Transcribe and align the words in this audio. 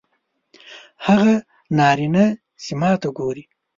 هغه 1.05 1.33
نارینه 1.77 2.25
چې 2.63 2.71
ماته 2.79 3.09
ګوري 3.17 3.43